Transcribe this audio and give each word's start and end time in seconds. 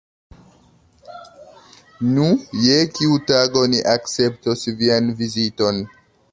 Nu, 2.15 2.31
je 2.63 2.79
kiu 2.95 3.21
tago 3.33 3.65
ni 3.75 3.85
akceptos 3.95 4.67
vian 4.81 5.17
viziton? 5.21 5.83